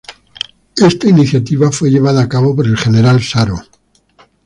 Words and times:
Esta 0.77 1.07
iniciativa 1.07 1.71
fue 1.71 1.91
llevada 1.91 2.23
a 2.23 2.27
cabo 2.27 2.55
por 2.55 2.65
el 2.65 2.75
General 2.75 3.21
Saro. 3.21 3.57